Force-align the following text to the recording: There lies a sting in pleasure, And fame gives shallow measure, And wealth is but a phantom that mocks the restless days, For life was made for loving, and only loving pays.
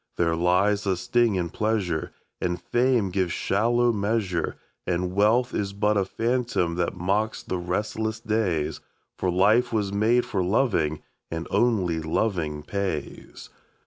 There 0.17 0.35
lies 0.35 0.87
a 0.87 0.97
sting 0.97 1.35
in 1.35 1.51
pleasure, 1.51 2.11
And 2.41 2.59
fame 2.59 3.11
gives 3.11 3.33
shallow 3.33 3.93
measure, 3.93 4.55
And 4.87 5.13
wealth 5.13 5.53
is 5.53 5.73
but 5.73 5.95
a 5.95 6.05
phantom 6.05 6.73
that 6.77 6.97
mocks 6.97 7.43
the 7.43 7.59
restless 7.59 8.19
days, 8.19 8.79
For 9.19 9.29
life 9.29 9.71
was 9.71 9.93
made 9.93 10.25
for 10.25 10.43
loving, 10.43 11.03
and 11.29 11.47
only 11.51 11.99
loving 11.99 12.63
pays. 12.63 13.49